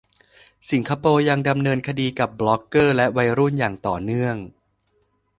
[0.69, 4.35] สิงคโปร์ยังดำเนินคดีกับบล็อกเกอร์และวัยรุ่นอย่างต่อเนื่อง